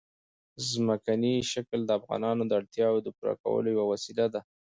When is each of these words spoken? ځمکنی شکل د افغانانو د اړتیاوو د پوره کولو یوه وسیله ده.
ځمکنی 0.69 1.33
شکل 1.51 1.79
د 1.85 1.91
افغانانو 1.99 2.43
د 2.47 2.51
اړتیاوو 2.59 3.03
د 3.05 3.07
پوره 3.17 3.35
کولو 3.43 3.67
یوه 3.75 3.85
وسیله 3.93 4.25
ده. 4.33 4.41